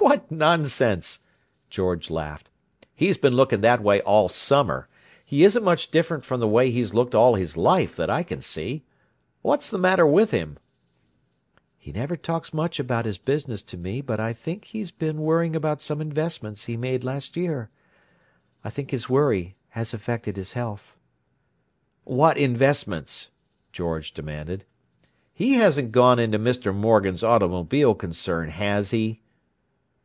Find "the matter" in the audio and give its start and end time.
9.68-10.06